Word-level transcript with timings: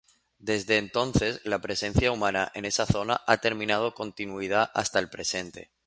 Desde 0.39 0.79
entonces, 0.79 1.41
la 1.43 1.59
presencia 1.61 2.11
humana 2.11 2.51
en 2.55 2.65
esa 2.65 2.87
zona 2.87 3.21
ha 3.27 3.37
tenido 3.37 3.93
continuidad 3.93 4.71
hasta 4.73 4.97
el 4.97 5.11
presente. 5.11 5.69